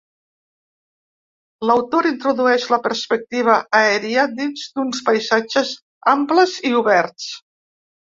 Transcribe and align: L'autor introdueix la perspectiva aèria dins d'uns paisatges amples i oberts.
L'autor 1.69 2.07
introdueix 2.11 2.65
la 2.73 2.79
perspectiva 2.87 3.57
aèria 3.79 4.23
dins 4.39 4.63
d'uns 4.79 5.03
paisatges 5.11 5.75
amples 6.13 6.57
i 6.71 6.73
oberts. 6.81 7.29